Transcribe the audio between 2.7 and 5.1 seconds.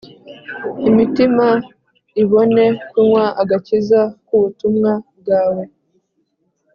kunywa agakiza k’ubutumwa